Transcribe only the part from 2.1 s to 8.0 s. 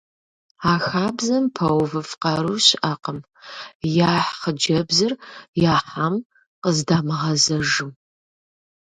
къару щыӏэкъым— яхь хъыджэбзыр, яхьам къыздамыгъэзэжым…